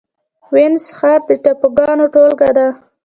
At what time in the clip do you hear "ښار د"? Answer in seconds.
0.97-1.31